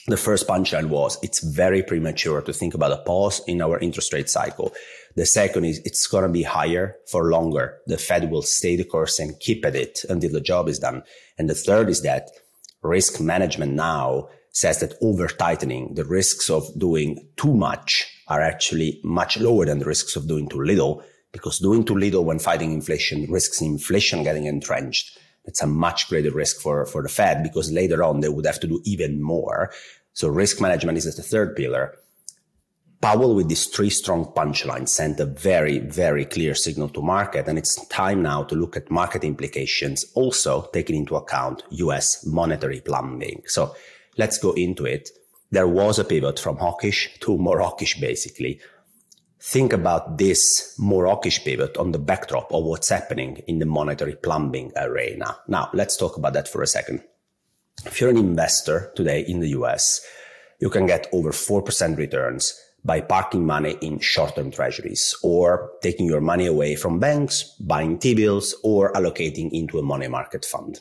the 0.06 0.16
first 0.16 0.48
punchline 0.48 0.88
was 0.88 1.18
it's 1.22 1.40
very 1.40 1.82
premature 1.82 2.40
to 2.40 2.52
think 2.52 2.72
about 2.72 2.92
a 2.92 3.02
pause 3.02 3.42
in 3.46 3.60
our 3.60 3.78
interest 3.78 4.12
rate 4.14 4.30
cycle. 4.30 4.72
The 5.16 5.26
second 5.26 5.66
is 5.66 5.80
it's 5.84 6.06
going 6.06 6.22
to 6.22 6.30
be 6.30 6.44
higher 6.44 6.96
for 7.10 7.30
longer. 7.30 7.78
The 7.86 7.98
Fed 7.98 8.30
will 8.30 8.40
stay 8.40 8.76
the 8.76 8.84
course 8.84 9.18
and 9.18 9.38
keep 9.40 9.66
at 9.66 9.76
it 9.76 10.04
until 10.08 10.32
the 10.32 10.40
job 10.40 10.68
is 10.68 10.78
done. 10.78 11.02
And 11.36 11.50
the 11.50 11.54
third 11.54 11.90
is 11.90 12.00
that 12.02 12.30
risk 12.82 13.20
management 13.20 13.74
now 13.74 14.28
says 14.52 14.80
that 14.80 14.94
over 15.02 15.26
tightening, 15.26 15.94
the 15.94 16.04
risks 16.04 16.48
of 16.48 16.66
doing 16.78 17.28
too 17.36 17.52
much 17.52 18.10
are 18.28 18.40
actually 18.40 19.00
much 19.04 19.38
lower 19.38 19.66
than 19.66 19.78
the 19.78 19.84
risks 19.84 20.16
of 20.16 20.26
doing 20.26 20.48
too 20.48 20.62
little 20.62 21.02
because 21.32 21.58
doing 21.58 21.84
too 21.84 21.96
little 21.96 22.24
when 22.24 22.38
fighting 22.38 22.72
inflation 22.72 23.30
risks 23.30 23.60
inflation 23.60 24.22
getting 24.22 24.46
entrenched 24.46 25.18
It's 25.44 25.62
a 25.62 25.66
much 25.66 26.08
greater 26.08 26.30
risk 26.30 26.60
for, 26.60 26.84
for 26.86 27.02
the 27.02 27.08
Fed 27.08 27.42
because 27.42 27.72
later 27.72 28.02
on 28.02 28.20
they 28.20 28.28
would 28.28 28.46
have 28.46 28.60
to 28.60 28.66
do 28.66 28.80
even 28.84 29.22
more. 29.22 29.72
So 30.12 30.28
risk 30.28 30.60
management 30.60 30.98
is 30.98 31.16
the 31.16 31.22
third 31.22 31.56
pillar. 31.56 31.96
Powell, 33.00 33.36
with 33.36 33.48
these 33.48 33.66
three 33.66 33.90
strong 33.90 34.24
punchlines, 34.24 34.88
sent 34.88 35.20
a 35.20 35.24
very, 35.24 35.78
very 35.78 36.24
clear 36.24 36.54
signal 36.56 36.88
to 36.90 37.00
market. 37.00 37.46
And 37.46 37.56
it's 37.56 37.86
time 37.86 38.22
now 38.22 38.42
to 38.42 38.56
look 38.56 38.76
at 38.76 38.90
market 38.90 39.22
implications, 39.22 40.04
also 40.14 40.68
taking 40.72 40.96
into 40.96 41.14
account 41.14 41.62
US 41.70 42.26
monetary 42.26 42.80
plumbing. 42.80 43.42
So 43.46 43.76
let's 44.16 44.38
go 44.38 44.52
into 44.52 44.84
it. 44.84 45.10
There 45.52 45.68
was 45.68 46.00
a 46.00 46.04
pivot 46.04 46.40
from 46.40 46.56
hawkish 46.56 47.16
to 47.20 47.38
more 47.38 47.60
hawkish, 47.60 48.00
basically. 48.00 48.60
Think 49.40 49.72
about 49.72 50.18
this 50.18 50.74
more 50.78 51.20
pivot 51.20 51.76
on 51.76 51.92
the 51.92 51.98
backdrop 51.98 52.52
of 52.52 52.64
what's 52.64 52.88
happening 52.88 53.36
in 53.46 53.60
the 53.60 53.66
monetary 53.66 54.16
plumbing 54.16 54.72
arena. 54.76 55.38
Now, 55.46 55.70
let's 55.72 55.96
talk 55.96 56.16
about 56.16 56.32
that 56.32 56.48
for 56.48 56.60
a 56.60 56.66
second. 56.66 57.04
If 57.86 58.00
you're 58.00 58.10
an 58.10 58.16
investor 58.16 58.92
today 58.96 59.20
in 59.20 59.38
the 59.38 59.50
US, 59.50 60.04
you 60.60 60.68
can 60.68 60.86
get 60.86 61.06
over 61.12 61.30
4% 61.30 61.96
returns 61.96 62.60
by 62.84 63.00
parking 63.00 63.46
money 63.46 63.76
in 63.80 64.00
short-term 64.00 64.50
treasuries 64.50 65.14
or 65.22 65.70
taking 65.82 66.06
your 66.06 66.20
money 66.20 66.46
away 66.46 66.74
from 66.74 66.98
banks, 66.98 67.44
buying 67.60 67.98
T-bills 67.98 68.56
or 68.64 68.92
allocating 68.94 69.50
into 69.52 69.78
a 69.78 69.82
money 69.82 70.08
market 70.08 70.44
fund. 70.44 70.80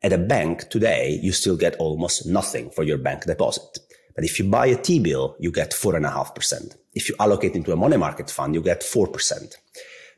At 0.00 0.12
a 0.12 0.18
bank 0.18 0.68
today, 0.68 1.18
you 1.22 1.32
still 1.32 1.56
get 1.56 1.76
almost 1.76 2.26
nothing 2.26 2.70
for 2.70 2.84
your 2.84 2.98
bank 2.98 3.24
deposit. 3.24 3.78
But 4.14 4.24
if 4.24 4.38
you 4.38 4.48
buy 4.48 4.66
a 4.66 4.76
T-bill, 4.76 5.36
you 5.40 5.50
get 5.50 5.72
4.5%. 5.72 6.76
If 6.94 7.08
you 7.08 7.16
allocate 7.18 7.54
into 7.54 7.72
a 7.72 7.76
money 7.76 7.96
market 7.96 8.30
fund, 8.30 8.54
you 8.54 8.62
get 8.62 8.82
4%. 8.82 9.54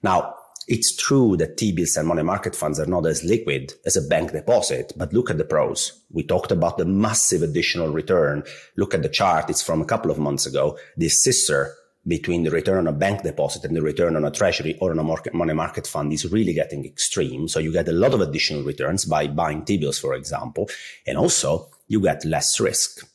Now, 0.02 0.35
it's 0.68 0.97
true 0.97 1.37
that 1.37 1.56
T-bills 1.56 1.97
and 1.97 2.09
money 2.09 2.25
market 2.25 2.56
funds 2.56 2.80
are 2.80 2.87
not 2.87 3.06
as 3.06 3.23
liquid 3.23 3.75
as 3.85 3.97
a 3.97 4.02
bank 4.02 4.33
deposit, 4.33 4.92
but 4.97 5.12
look 5.12 5.30
at 5.30 5.38
the 5.38 5.45
pros. 5.45 6.02
We 6.11 6.25
talked 6.25 6.50
about 6.50 6.76
the 6.76 6.85
massive 6.85 7.42
additional 7.42 7.92
return. 7.92 8.42
Look 8.76 8.92
at 8.92 9.02
the 9.02 9.09
chart. 9.09 9.49
It's 9.49 9.62
from 9.62 9.80
a 9.80 9.85
couple 9.85 10.11
of 10.11 10.18
months 10.18 10.45
ago. 10.45 10.76
This 10.97 11.23
scissor 11.23 11.73
between 12.06 12.42
the 12.42 12.50
return 12.50 12.78
on 12.78 12.87
a 12.87 12.92
bank 12.92 13.23
deposit 13.23 13.64
and 13.64 13.76
the 13.76 13.83
return 13.83 14.16
on 14.16 14.25
a 14.25 14.30
treasury 14.30 14.76
or 14.80 14.90
on 14.90 14.99
a 14.99 15.04
market, 15.04 15.35
money 15.35 15.54
market 15.54 15.87
fund 15.87 16.12
is 16.12 16.30
really 16.30 16.52
getting 16.52 16.85
extreme. 16.85 17.49
So 17.49 17.59
you 17.59 17.73
get 17.73 17.88
a 17.88 17.92
lot 17.92 18.14
of 18.14 18.21
additional 18.21 18.62
returns 18.62 19.04
by 19.04 19.26
buying 19.28 19.64
T-bills, 19.64 19.99
for 19.99 20.14
example. 20.14 20.68
And 21.06 21.16
also 21.16 21.68
you 21.88 22.00
get 22.00 22.25
less 22.25 22.59
risk. 22.61 23.09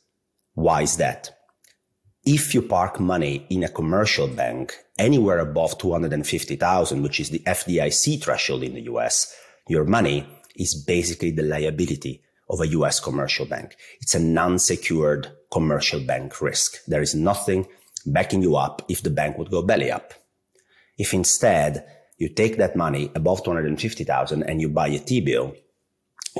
Why 0.54 0.82
is 0.82 0.96
that? 0.98 1.30
If 2.24 2.54
you 2.54 2.62
park 2.62 3.00
money 3.00 3.46
in 3.50 3.64
a 3.64 3.68
commercial 3.68 4.28
bank 4.28 4.76
anywhere 4.98 5.38
above 5.38 5.78
250,000, 5.78 7.02
which 7.02 7.18
is 7.18 7.30
the 7.30 7.40
FDIC 7.40 8.22
threshold 8.22 8.62
in 8.62 8.74
the 8.74 8.82
US, 8.82 9.34
your 9.68 9.84
money 9.84 10.26
is 10.56 10.74
basically 10.74 11.32
the 11.32 11.42
liability 11.42 12.22
of 12.48 12.60
a 12.60 12.68
US 12.68 13.00
commercial 13.00 13.46
bank. 13.46 13.76
It's 14.00 14.14
a 14.14 14.20
non-secured 14.20 15.32
commercial 15.50 16.00
bank 16.00 16.40
risk. 16.40 16.84
There 16.86 17.02
is 17.02 17.14
nothing 17.14 17.66
backing 18.06 18.42
you 18.42 18.56
up 18.56 18.82
if 18.88 19.02
the 19.02 19.10
bank 19.10 19.38
would 19.38 19.50
go 19.50 19.62
belly 19.62 19.90
up. 19.90 20.14
If 20.98 21.14
instead 21.14 21.84
you 22.18 22.28
take 22.28 22.58
that 22.58 22.76
money 22.76 23.10
above 23.14 23.42
250,000 23.42 24.42
and 24.44 24.60
you 24.60 24.68
buy 24.68 24.88
a 24.88 24.98
T-bill, 24.98 25.54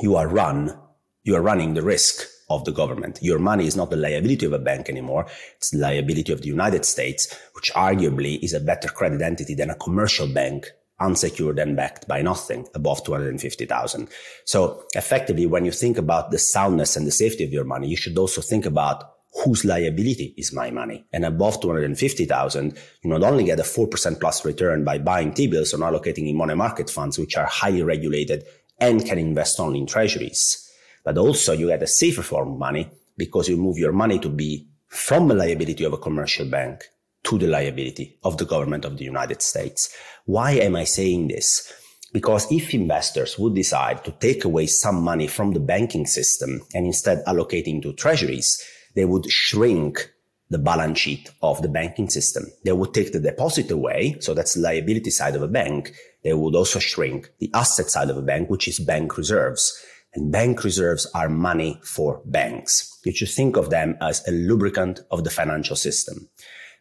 you 0.01 0.15
are 0.15 0.27
run, 0.27 0.77
you 1.23 1.35
are 1.35 1.41
running 1.41 1.73
the 1.73 1.81
risk 1.81 2.27
of 2.55 2.65
the 2.65 2.71
government. 2.71 3.19
Your 3.21 3.39
money 3.39 3.67
is 3.67 3.75
not 3.75 3.89
the 3.89 3.97
liability 3.97 4.45
of 4.45 4.53
a 4.53 4.59
bank 4.59 4.89
anymore. 4.89 5.25
It's 5.57 5.71
the 5.71 5.79
liability 5.79 6.31
of 6.31 6.41
the 6.41 6.47
United 6.47 6.85
States, 6.85 7.35
which 7.53 7.71
arguably 7.73 8.41
is 8.43 8.53
a 8.53 8.59
better 8.59 8.87
credit 8.87 9.21
entity 9.21 9.55
than 9.55 9.69
a 9.69 9.75
commercial 9.75 10.27
bank 10.27 10.71
unsecured 10.99 11.59
and 11.59 11.75
backed 11.75 12.07
by 12.07 12.21
nothing 12.21 12.67
above 12.75 13.03
250,000. 13.03 14.07
So 14.45 14.83
effectively, 14.95 15.45
when 15.45 15.65
you 15.65 15.71
think 15.71 15.97
about 15.97 16.31
the 16.31 16.39
soundness 16.39 16.95
and 16.95 17.05
the 17.05 17.11
safety 17.11 17.43
of 17.43 17.51
your 17.51 17.65
money, 17.65 17.87
you 17.87 17.97
should 17.97 18.17
also 18.17 18.41
think 18.41 18.65
about 18.65 19.03
whose 19.43 19.65
liability 19.65 20.35
is 20.37 20.53
my 20.53 20.69
money. 20.69 21.05
And 21.11 21.25
above 21.25 21.59
250,000, 21.59 22.77
you 23.01 23.09
not 23.09 23.23
only 23.23 23.43
get 23.43 23.59
a 23.59 23.63
4% 23.63 24.19
plus 24.19 24.45
return 24.45 24.83
by 24.83 24.99
buying 24.99 25.33
T-bills 25.33 25.73
or 25.73 25.79
allocating 25.79 26.29
in 26.29 26.37
money 26.37 26.53
market 26.53 26.89
funds, 26.89 27.17
which 27.17 27.35
are 27.35 27.45
highly 27.47 27.81
regulated 27.81 28.43
and 28.79 29.03
can 29.03 29.17
invest 29.17 29.59
only 29.59 29.79
in 29.79 29.87
treasuries 29.87 30.63
but 31.03 31.17
also 31.17 31.53
you 31.53 31.67
get 31.67 31.83
a 31.83 31.87
safer 31.87 32.21
form 32.21 32.53
of 32.53 32.57
money 32.57 32.89
because 33.17 33.49
you 33.49 33.57
move 33.57 33.77
your 33.77 33.91
money 33.91 34.19
to 34.19 34.29
be 34.29 34.67
from 34.87 35.27
the 35.27 35.35
liability 35.35 35.83
of 35.83 35.93
a 35.93 35.97
commercial 35.97 36.45
bank 36.45 36.83
to 37.23 37.37
the 37.37 37.47
liability 37.47 38.17
of 38.23 38.37
the 38.37 38.45
government 38.45 38.85
of 38.85 38.97
the 38.97 39.05
United 39.05 39.41
States. 39.41 39.95
Why 40.25 40.51
am 40.51 40.75
I 40.75 40.83
saying 40.83 41.29
this? 41.29 41.71
Because 42.11 42.51
if 42.51 42.73
investors 42.73 43.39
would 43.39 43.55
decide 43.55 44.03
to 44.05 44.11
take 44.11 44.45
away 44.45 44.67
some 44.67 45.01
money 45.01 45.27
from 45.27 45.53
the 45.53 45.59
banking 45.59 46.05
system 46.05 46.61
and 46.73 46.85
instead 46.85 47.23
allocating 47.25 47.81
to 47.81 47.93
treasuries, 47.93 48.61
they 48.95 49.05
would 49.05 49.29
shrink 49.31 50.11
the 50.49 50.59
balance 50.59 50.99
sheet 50.99 51.31
of 51.41 51.61
the 51.63 51.69
banking 51.69 52.09
system. 52.09 52.45
They 52.63 52.71
would 52.71 52.93
take 52.93 53.11
the 53.11 53.19
deposit 53.19 53.71
away. 53.71 54.17
So 54.19 54.35
that's 54.35 54.53
the 54.53 54.61
liability 54.61 55.09
side 55.09 55.35
of 55.35 55.41
a 55.41 55.47
bank. 55.47 55.93
They 56.23 56.33
would 56.33 56.53
also 56.53 56.77
shrink 56.77 57.31
the 57.39 57.49
asset 57.55 57.89
side 57.89 58.11
of 58.11 58.17
a 58.17 58.21
bank, 58.21 58.49
which 58.49 58.67
is 58.67 58.79
bank 58.79 59.17
reserves 59.17 59.73
and 60.15 60.31
bank 60.31 60.63
reserves 60.63 61.09
are 61.13 61.29
money 61.29 61.79
for 61.83 62.21
banks. 62.25 62.99
You 63.03 63.13
should 63.13 63.29
think 63.29 63.57
of 63.57 63.69
them 63.69 63.97
as 64.01 64.25
a 64.27 64.31
lubricant 64.31 65.01
of 65.11 65.23
the 65.23 65.29
financial 65.29 65.75
system. 65.75 66.29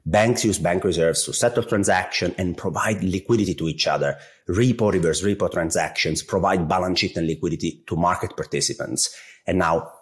Banks 0.04 0.44
use 0.44 0.58
bank 0.58 0.82
reserves 0.82 1.24
to 1.24 1.32
settle 1.32 1.62
transactions 1.62 2.34
and 2.36 2.56
provide 2.56 3.04
liquidity 3.04 3.54
to 3.54 3.68
each 3.68 3.86
other. 3.86 4.18
Repo, 4.48 4.92
reverse 4.92 5.22
repo 5.22 5.50
transactions 5.50 6.22
provide 6.22 6.68
balance 6.68 6.98
sheet 6.98 7.16
and 7.16 7.26
liquidity 7.26 7.84
to 7.86 7.94
market 7.94 8.36
participants. 8.36 9.14
And 9.46 9.58
now, 9.58 9.92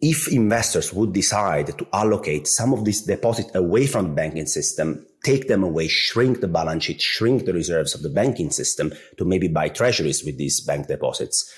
if 0.00 0.28
investors 0.28 0.92
would 0.92 1.12
decide 1.12 1.78
to 1.78 1.86
allocate 1.92 2.46
some 2.46 2.72
of 2.72 2.84
this 2.84 3.02
deposit 3.02 3.46
away 3.54 3.86
from 3.86 4.08
the 4.08 4.14
banking 4.14 4.46
system, 4.46 5.06
take 5.24 5.48
them 5.48 5.62
away, 5.62 5.88
shrink 5.88 6.40
the 6.40 6.48
balance 6.48 6.84
sheet, 6.84 7.00
shrink 7.00 7.44
the 7.44 7.52
reserves 7.52 7.94
of 7.94 8.02
the 8.02 8.10
banking 8.10 8.50
system 8.50 8.92
to 9.18 9.24
maybe 9.24 9.48
buy 9.48 9.68
treasuries 9.68 10.22
with 10.24 10.36
these 10.38 10.60
bank 10.60 10.86
deposits, 10.86 11.50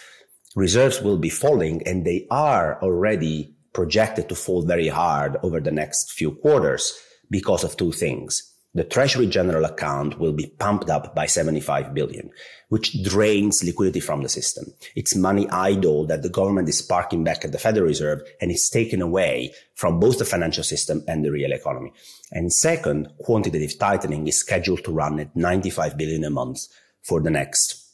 reserves 0.56 1.00
will 1.00 1.18
be 1.18 1.30
falling 1.30 1.86
and 1.86 2.04
they 2.04 2.26
are 2.30 2.82
already 2.82 3.54
projected 3.72 4.28
to 4.28 4.34
fall 4.34 4.62
very 4.62 4.88
hard 4.88 5.36
over 5.42 5.60
the 5.60 5.70
next 5.70 6.12
few 6.12 6.32
quarters 6.32 6.98
because 7.30 7.64
of 7.64 7.76
two 7.76 7.92
things. 7.92 8.54
The 8.74 8.84
Treasury 8.84 9.26
General 9.26 9.64
account 9.64 10.18
will 10.18 10.32
be 10.32 10.46
pumped 10.58 10.90
up 10.90 11.14
by 11.14 11.26
75 11.26 11.94
billion, 11.94 12.30
which 12.68 13.02
drains 13.02 13.64
liquidity 13.64 13.98
from 13.98 14.22
the 14.22 14.28
system. 14.28 14.66
It's 14.94 15.16
money 15.16 15.48
idle 15.48 16.06
that 16.06 16.22
the 16.22 16.28
government 16.28 16.68
is 16.68 16.82
parking 16.82 17.24
back 17.24 17.44
at 17.44 17.52
the 17.52 17.58
Federal 17.58 17.86
Reserve 17.86 18.20
and 18.40 18.50
it's 18.50 18.68
taken 18.68 19.00
away 19.00 19.54
from 19.74 19.98
both 19.98 20.18
the 20.18 20.26
financial 20.26 20.62
system 20.62 21.02
and 21.08 21.24
the 21.24 21.32
real 21.32 21.52
economy. 21.52 21.92
And 22.30 22.52
second, 22.52 23.08
quantitative 23.18 23.78
tightening 23.78 24.28
is 24.28 24.38
scheduled 24.38 24.84
to 24.84 24.92
run 24.92 25.18
at 25.18 25.34
95 25.34 25.96
billion 25.96 26.24
a 26.24 26.30
month 26.30 26.60
for 27.02 27.20
the 27.20 27.30
next 27.30 27.84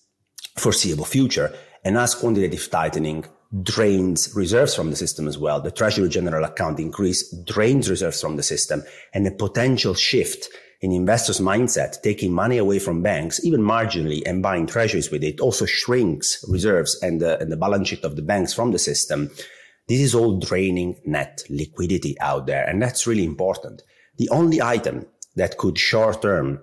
foreseeable 0.57 1.05
future. 1.05 1.55
And 1.85 1.99
as 1.99 2.15
quantitative 2.15 2.71
tightening 2.71 3.27
drains 3.63 4.35
reserves 4.35 4.75
from 4.75 4.91
the 4.91 4.97
system 4.97 5.29
as 5.29 5.39
well, 5.39 5.61
the 5.61 5.71
Treasury 5.71 6.09
General 6.09 6.45
Account 6.45 6.81
increase 6.81 7.31
drains 7.45 7.91
reserves 7.91 8.21
from 8.21 8.37
the 8.37 8.43
system 8.43 8.83
and 9.13 9.27
a 9.27 9.31
potential 9.31 9.95
shift 9.95 10.49
in 10.81 10.93
investors' 10.93 11.41
mindset, 11.41 12.03
taking 12.03 12.33
money 12.33 12.59
away 12.59 12.79
from 12.79 13.03
banks, 13.03 13.43
even 13.45 13.61
marginally, 13.61 14.23
and 14.27 14.43
buying 14.43 14.67
treasuries 14.67 15.11
with 15.11 15.25
it 15.25 15.41
also 15.41 15.65
shrinks 15.65 16.45
reserves 16.49 16.99
and 17.03 17.21
the, 17.21 17.39
and 17.41 17.51
the 17.51 17.57
balance 17.57 17.89
sheet 17.89 18.05
of 18.05 18.17
the 18.17 18.23
banks 18.23 18.53
from 18.53 18.73
the 18.73 18.79
system. 18.79 19.31
This 19.89 20.01
is 20.01 20.15
all 20.15 20.39
draining 20.39 21.01
net 21.07 21.43
liquidity 21.49 22.19
out 22.21 22.47
there. 22.47 22.67
And 22.69 22.83
that's 22.83 23.07
really 23.07 23.25
important. 23.25 23.83
The 24.19 24.29
only 24.31 24.61
item 24.61 25.07
that 25.37 25.59
could 25.59 25.79
short 25.79 26.23
term 26.23 26.61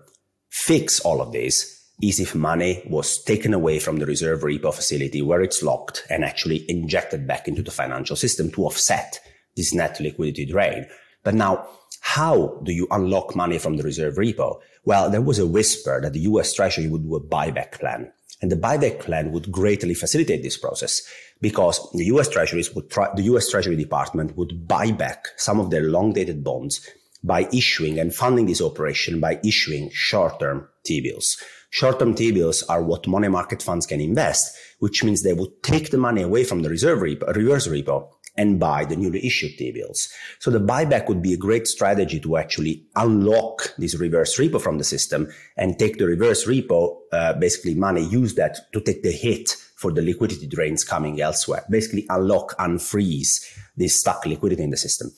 fix 0.49 0.99
all 0.99 1.21
of 1.21 1.31
this 1.31 1.80
is 2.01 2.19
if 2.19 2.33
money 2.33 2.83
was 2.89 3.23
taken 3.23 3.53
away 3.53 3.79
from 3.79 3.97
the 3.97 4.05
reserve 4.05 4.41
repo 4.41 4.73
facility 4.73 5.21
where 5.21 5.41
it's 5.41 5.61
locked 5.61 6.03
and 6.09 6.25
actually 6.25 6.69
injected 6.69 7.27
back 7.27 7.47
into 7.47 7.61
the 7.61 7.71
financial 7.71 8.15
system 8.15 8.51
to 8.51 8.65
offset 8.65 9.19
this 9.55 9.73
net 9.73 9.99
liquidity 9.99 10.45
drain. 10.45 10.87
But 11.23 11.35
now, 11.35 11.67
how 12.01 12.59
do 12.63 12.71
you 12.71 12.87
unlock 12.89 13.35
money 13.35 13.59
from 13.59 13.77
the 13.77 13.83
reserve 13.83 14.15
repo? 14.15 14.59
Well, 14.83 15.09
there 15.09 15.21
was 15.21 15.37
a 15.37 15.45
whisper 15.45 16.01
that 16.01 16.13
the 16.13 16.21
US 16.21 16.53
Treasury 16.53 16.87
would 16.87 17.03
do 17.03 17.15
a 17.15 17.21
buyback 17.21 17.73
plan. 17.73 18.11
And 18.41 18.51
the 18.51 18.55
buyback 18.55 18.99
plan 19.01 19.31
would 19.31 19.51
greatly 19.51 19.93
facilitate 19.93 20.41
this 20.41 20.57
process 20.57 21.03
because 21.41 21.91
the 21.93 22.05
US 22.05 22.27
Treasuries 22.27 22.73
would 22.73 22.89
try, 22.89 23.09
the 23.15 23.23
US 23.23 23.49
Treasury 23.49 23.75
Department 23.75 24.35
would 24.35 24.67
buy 24.67 24.91
back 24.91 25.27
some 25.37 25.59
of 25.59 25.69
their 25.69 25.83
long 25.83 26.13
dated 26.13 26.43
bonds 26.43 26.81
by 27.23 27.47
issuing 27.53 27.99
and 27.99 28.15
funding 28.15 28.47
this 28.47 28.61
operation 28.61 29.19
by 29.19 29.39
issuing 29.45 29.91
short 29.93 30.39
term 30.39 30.67
T 30.83 31.01
bills. 31.01 31.37
Short-term 31.71 32.15
T-bills 32.15 32.63
are 32.63 32.83
what 32.83 33.07
money 33.07 33.29
market 33.29 33.63
funds 33.63 33.85
can 33.85 34.01
invest, 34.01 34.55
which 34.79 35.03
means 35.03 35.23
they 35.23 35.33
would 35.33 35.63
take 35.63 35.89
the 35.89 35.97
money 35.97 36.21
away 36.21 36.43
from 36.43 36.61
the 36.61 36.69
reserve 36.69 36.99
repo, 36.99 37.33
reverse 37.33 37.67
repo 37.67 38.09
and 38.37 38.59
buy 38.59 38.85
the 38.85 38.95
newly 38.95 39.25
issued 39.25 39.57
T-bills. 39.57 40.09
So 40.39 40.51
the 40.51 40.59
buyback 40.59 41.07
would 41.07 41.21
be 41.21 41.33
a 41.33 41.37
great 41.37 41.67
strategy 41.67 42.19
to 42.19 42.37
actually 42.37 42.85
unlock 42.95 43.73
this 43.77 43.95
reverse 43.95 44.37
repo 44.37 44.61
from 44.61 44.77
the 44.77 44.83
system 44.83 45.29
and 45.57 45.79
take 45.79 45.97
the 45.97 46.07
reverse 46.07 46.45
repo, 46.45 46.97
uh, 47.11 47.33
basically 47.33 47.75
money, 47.75 48.03
use 48.03 48.35
that 48.35 48.71
to 48.73 48.81
take 48.81 49.03
the 49.03 49.11
hit 49.11 49.55
for 49.75 49.91
the 49.91 50.01
liquidity 50.01 50.47
drains 50.47 50.83
coming 50.83 51.21
elsewhere. 51.21 51.65
Basically 51.69 52.05
unlock, 52.09 52.55
unfreeze 52.57 53.43
this 53.77 53.99
stuck 53.99 54.25
liquidity 54.25 54.63
in 54.63 54.69
the 54.69 54.77
system. 54.77 55.11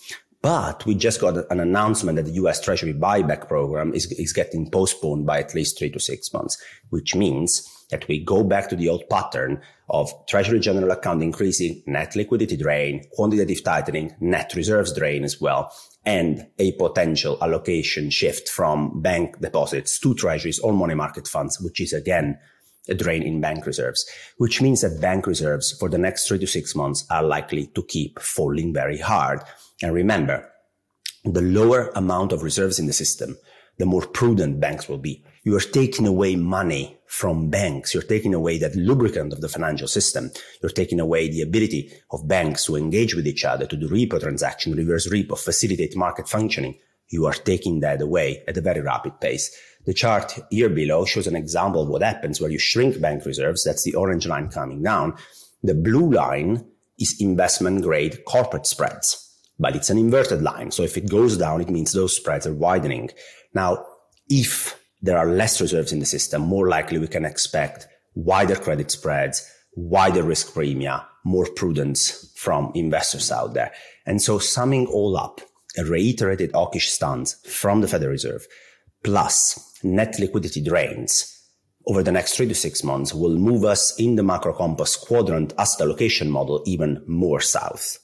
But 0.43 0.85
we 0.85 0.93
just 0.93 1.21
got 1.21 1.49
an 1.49 1.61
announcement 1.61 2.17
that 2.17 2.25
the 2.25 2.33
US 2.43 2.59
Treasury 2.59 2.93
buyback 2.93 3.47
program 3.47 3.93
is, 3.93 4.11
is 4.11 4.33
getting 4.33 4.69
postponed 4.69 5.25
by 5.25 5.39
at 5.39 5.55
least 5.55 5.79
three 5.79 5.89
to 5.91 6.01
six 6.01 6.33
months, 6.33 6.61
which 6.89 7.15
means 7.15 7.65
that 7.89 8.05
we 8.09 8.21
go 8.21 8.43
back 8.43 8.67
to 8.67 8.75
the 8.75 8.89
old 8.89 9.07
pattern 9.09 9.61
of 9.89 10.11
Treasury 10.27 10.59
General 10.59 10.91
Account 10.91 11.23
increasing, 11.23 11.81
net 11.87 12.17
liquidity 12.17 12.57
drain, 12.57 13.05
quantitative 13.13 13.63
tightening, 13.63 14.13
net 14.19 14.53
reserves 14.53 14.93
drain 14.93 15.23
as 15.23 15.39
well, 15.39 15.71
and 16.05 16.45
a 16.59 16.73
potential 16.73 17.37
allocation 17.41 18.09
shift 18.09 18.49
from 18.49 19.01
bank 19.01 19.39
deposits 19.39 19.97
to 19.99 20.13
treasuries 20.13 20.59
or 20.59 20.73
money 20.73 20.93
market 20.93 21.25
funds, 21.25 21.61
which 21.61 21.79
is 21.79 21.93
again 21.93 22.37
a 22.89 22.93
drain 22.93 23.23
in 23.23 23.41
bank 23.41 23.65
reserves, 23.65 24.05
which 24.37 24.61
means 24.61 24.81
that 24.81 25.01
bank 25.01 25.25
reserves 25.25 25.71
for 25.79 25.89
the 25.89 25.97
next 25.97 26.27
three 26.27 26.39
to 26.39 26.47
six 26.47 26.75
months 26.75 27.05
are 27.09 27.23
likely 27.23 27.67
to 27.67 27.83
keep 27.83 28.19
falling 28.19 28.73
very 28.73 28.97
hard. 28.97 29.41
And 29.81 29.93
remember, 29.93 30.49
the 31.23 31.41
lower 31.41 31.89
amount 31.95 32.33
of 32.33 32.43
reserves 32.43 32.79
in 32.79 32.87
the 32.87 32.93
system, 32.93 33.37
the 33.77 33.85
more 33.85 34.05
prudent 34.05 34.59
banks 34.59 34.89
will 34.89 34.97
be. 34.97 35.23
You 35.43 35.55
are 35.55 35.61
taking 35.61 36.07
away 36.07 36.35
money 36.35 36.97
from 37.05 37.49
banks. 37.49 37.93
You're 37.93 38.03
taking 38.03 38.33
away 38.33 38.57
that 38.57 38.75
lubricant 38.75 39.33
of 39.33 39.41
the 39.41 39.49
financial 39.49 39.87
system. 39.87 40.31
You're 40.61 40.71
taking 40.71 40.99
away 40.99 41.29
the 41.29 41.41
ability 41.41 41.91
of 42.11 42.27
banks 42.27 42.65
to 42.65 42.75
engage 42.75 43.13
with 43.13 43.27
each 43.27 43.45
other, 43.45 43.65
to 43.67 43.77
do 43.77 43.87
repo 43.87 44.19
transaction, 44.19 44.73
reverse 44.73 45.07
repo, 45.07 45.37
facilitate 45.37 45.95
market 45.95 46.27
functioning. 46.27 46.75
You 47.09 47.25
are 47.25 47.33
taking 47.33 47.81
that 47.81 48.01
away 48.01 48.43
at 48.47 48.57
a 48.57 48.61
very 48.61 48.81
rapid 48.81 49.19
pace. 49.19 49.55
The 49.85 49.93
chart 49.93 50.39
here 50.49 50.69
below 50.69 51.03
shows 51.05 51.27
an 51.27 51.35
example 51.35 51.81
of 51.81 51.89
what 51.89 52.01
happens 52.01 52.39
where 52.39 52.51
you 52.51 52.59
shrink 52.59 53.01
bank 53.01 53.25
reserves. 53.25 53.63
That's 53.63 53.83
the 53.83 53.95
orange 53.95 54.25
line 54.25 54.47
coming 54.49 54.81
down. 54.81 55.15
The 55.61 55.73
blue 55.73 56.11
line 56.11 56.65
is 56.99 57.19
investment 57.19 57.81
grade 57.81 58.23
corporate 58.25 58.65
spreads, 58.65 59.37
but 59.59 59.75
it's 59.75 59.89
an 59.89 59.97
inverted 59.97 60.41
line. 60.41 60.71
So 60.71 60.83
if 60.83 60.95
it 60.97 61.09
goes 61.09 61.37
down, 61.37 61.61
it 61.61 61.69
means 61.69 61.91
those 61.91 62.15
spreads 62.15 62.47
are 62.47 62.53
widening. 62.53 63.09
Now, 63.53 63.85
if 64.29 64.79
there 65.01 65.17
are 65.17 65.27
less 65.27 65.59
reserves 65.59 65.91
in 65.91 65.99
the 65.99 66.05
system, 66.05 66.43
more 66.43 66.69
likely 66.69 66.97
we 66.97 67.07
can 67.07 67.25
expect 67.25 67.87
wider 68.15 68.55
credit 68.55 68.89
spreads, 68.89 69.45
wider 69.75 70.23
risk 70.23 70.53
premia, 70.53 71.05
more 71.25 71.47
prudence 71.55 72.31
from 72.35 72.71
investors 72.73 73.31
out 73.31 73.53
there. 73.53 73.73
And 74.05 74.21
so 74.21 74.39
summing 74.39 74.87
all 74.87 75.17
up, 75.17 75.41
a 75.77 75.83
reiterated 75.83 76.51
hawkish 76.53 76.89
stance 76.89 77.33
from 77.45 77.81
the 77.81 77.87
Federal 77.87 78.11
Reserve 78.11 78.47
plus 79.03 79.72
net 79.83 80.19
liquidity 80.19 80.61
drains 80.61 81.33
over 81.85 82.03
the 82.03 82.11
next 82.11 82.35
three 82.35 82.47
to 82.47 82.55
six 82.55 82.83
months 82.83 83.13
will 83.13 83.35
move 83.35 83.65
us 83.65 83.97
in 83.99 84.15
the 84.15 84.23
macro 84.23 84.53
compass 84.53 84.95
quadrant 84.95 85.53
as 85.57 85.75
the 85.75 85.83
allocation 85.83 86.29
model 86.29 86.63
even 86.65 87.03
more 87.07 87.41
south, 87.41 87.99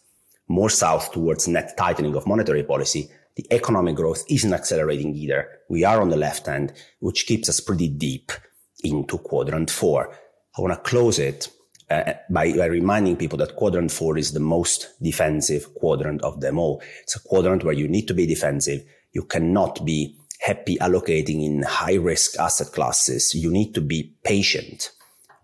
more 0.48 0.70
south 0.70 1.12
towards 1.12 1.48
net 1.48 1.78
tightening 1.78 2.16
of 2.16 2.28
monetary 2.28 2.64
policy. 2.64 3.10
The 3.36 3.48
economic 3.52 3.96
growth 3.96 4.26
isn't 4.30 4.54
accelerating 4.54 5.16
either. 5.16 5.48
We 5.70 5.86
are 5.86 6.02
on 6.02 6.10
the 6.10 6.18
left 6.18 6.48
hand, 6.48 6.74
which 7.00 7.26
keeps 7.26 7.48
us 7.48 7.62
pretty 7.62 7.88
deep 7.88 8.34
into 8.84 9.18
quadrant 9.18 9.72
four. 9.72 10.14
I 10.58 10.62
want 10.62 10.74
to 10.74 10.90
close 10.90 11.20
it 11.20 11.50
uh, 11.90 12.14
by, 12.30 12.52
by, 12.52 12.66
reminding 12.66 13.16
people 13.16 13.38
that 13.38 13.56
quadrant 13.56 13.92
four 13.92 14.18
is 14.18 14.34
the 14.34 14.42
most 14.42 14.94
defensive 15.02 15.74
quadrant 15.76 16.22
of 16.22 16.42
them 16.42 16.60
all. 16.60 16.82
It's 17.04 17.16
a 17.16 17.22
quadrant 17.22 17.64
where 17.64 17.74
you 17.74 17.88
need 17.88 18.08
to 18.10 18.14
be 18.14 18.28
defensive. 18.28 18.84
You 19.14 19.24
cannot 19.24 19.86
be 19.86 20.19
happy 20.50 20.75
allocating 20.77 21.39
in 21.46 21.62
high 21.62 22.00
risk 22.12 22.39
asset 22.39 22.72
classes, 22.74 23.36
you 23.36 23.50
need 23.51 23.72
to 23.75 23.82
be 23.82 24.00
patient. 24.24 24.91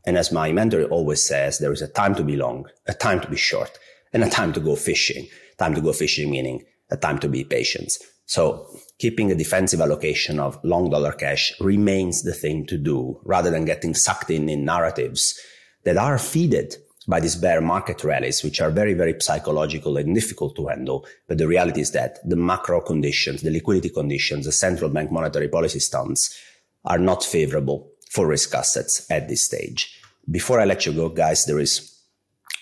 And 0.05 0.17
as 0.17 0.31
my 0.31 0.51
mentor 0.51 0.83
always 0.95 1.21
says, 1.31 1.59
there 1.59 1.75
is 1.77 1.83
a 1.83 1.87
time 2.01 2.15
to 2.15 2.23
be 2.23 2.35
long, 2.35 2.65
a 2.87 2.93
time 2.93 3.19
to 3.21 3.29
be 3.29 3.37
short, 3.37 3.77
and 4.13 4.23
a 4.23 4.29
time 4.29 4.51
to 4.53 4.59
go 4.59 4.75
fishing. 4.75 5.27
Time 5.57 5.75
to 5.75 5.81
go 5.81 5.93
fishing 5.93 6.29
meaning 6.31 6.65
a 6.91 6.97
time 6.97 7.19
to 7.19 7.29
be 7.29 7.43
patient. 7.43 7.91
So 8.25 8.67
keeping 8.99 9.31
a 9.31 9.35
defensive 9.43 9.81
allocation 9.81 10.39
of 10.39 10.59
long 10.63 10.89
dollar 10.89 11.11
cash 11.11 11.53
remains 11.59 12.23
the 12.23 12.33
thing 12.33 12.65
to 12.67 12.77
do 12.77 13.19
rather 13.23 13.51
than 13.51 13.65
getting 13.65 13.93
sucked 13.93 14.29
in 14.29 14.49
in 14.49 14.65
narratives 14.65 15.39
that 15.83 15.97
are 15.97 16.17
feeded 16.17 16.75
by 17.07 17.19
these 17.19 17.35
bear 17.35 17.61
market 17.61 18.03
rallies, 18.03 18.43
which 18.43 18.61
are 18.61 18.71
very, 18.71 18.93
very 18.93 19.15
psychological 19.19 19.97
and 19.97 20.15
difficult 20.15 20.55
to 20.55 20.67
handle. 20.67 21.05
But 21.27 21.37
the 21.37 21.47
reality 21.47 21.81
is 21.81 21.91
that 21.91 22.17
the 22.27 22.35
macro 22.35 22.81
conditions, 22.81 23.41
the 23.41 23.51
liquidity 23.51 23.89
conditions, 23.89 24.45
the 24.45 24.51
central 24.51 24.89
bank 24.89 25.11
monetary 25.11 25.47
policy 25.47 25.79
stance 25.79 26.35
are 26.83 26.97
not 26.97 27.23
favorable 27.23 27.91
for 28.09 28.27
risk 28.27 28.53
assets 28.55 29.05
at 29.11 29.27
this 29.27 29.45
stage. 29.45 29.99
Before 30.29 30.59
I 30.59 30.65
let 30.65 30.85
you 30.85 30.93
go, 30.93 31.09
guys, 31.09 31.45
there 31.45 31.59
is 31.59 31.99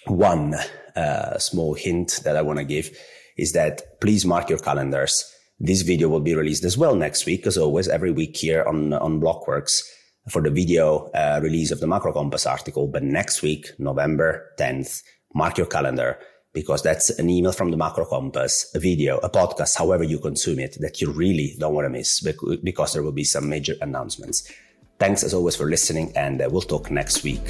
one 0.06 0.56
uh, 0.96 1.38
small 1.38 1.74
hint 1.74 2.20
that 2.24 2.36
I 2.36 2.42
want 2.42 2.60
to 2.60 2.66
give 2.66 2.96
is 3.38 3.54
that 3.54 4.00
please 4.02 4.26
mark 4.26 4.50
your 4.50 4.60
calendars. 4.60 5.30
This 5.60 5.82
video 5.82 6.10
will 6.10 6.20
be 6.20 6.36
released 6.36 6.66
as 6.66 6.78
well 6.78 6.96
next 6.96 7.26
week, 7.26 7.48
as 7.48 7.58
always, 7.58 7.88
every 7.88 8.12
week 8.12 8.36
here 8.36 8.64
on, 8.64 8.94
on 8.94 9.22
Blockworks 9.22 9.84
for 10.30 10.42
the 10.42 10.50
video 10.50 11.10
uh, 11.14 11.40
release 11.44 11.72
of 11.72 11.80
the 11.80 11.88
Macro 11.88 12.14
Compass 12.14 12.46
article. 12.46 12.88
But 12.88 13.04
next 13.04 13.42
week, 13.42 13.72
November 13.78 14.52
10th, 14.58 15.04
mark 15.34 15.58
your 15.58 15.68
calendar 15.68 16.20
because 16.54 16.84
that's 16.84 17.10
an 17.10 17.30
email 17.30 17.52
from 17.52 17.72
the 17.72 17.78
Macro 17.78 18.06
Compass, 18.06 18.72
a 18.76 18.80
video, 18.80 19.18
a 19.18 19.30
podcast, 19.30 19.76
however 19.78 20.04
you 20.04 20.20
consume 20.20 20.60
it, 20.60 20.78
that 20.80 21.02
you 21.02 21.12
really 21.12 21.56
don't 21.60 21.74
want 21.74 21.86
to 21.86 21.90
miss 21.90 22.22
because 22.64 22.94
there 22.94 23.02
will 23.02 23.12
be 23.12 23.24
some 23.24 23.50
major 23.50 23.74
announcements. 23.82 24.50
Thanks 25.00 25.24
as 25.24 25.34
always 25.34 25.56
for 25.56 25.66
listening, 25.66 26.14
and 26.16 26.42
uh, 26.42 26.48
we'll 26.52 26.62
talk 26.62 26.92
next 26.92 27.24
week. 27.24 27.42